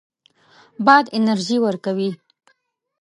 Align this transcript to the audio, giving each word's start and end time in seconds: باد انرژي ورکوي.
باد 0.85 1.05
انرژي 1.17 1.57
ورکوي. 1.63 2.09